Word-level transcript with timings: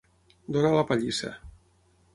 Donar 0.55 0.71
la 0.77 0.87
pallissa. 0.93 1.33